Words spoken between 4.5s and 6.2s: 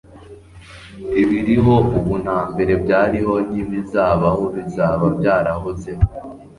bizaba byarahozeho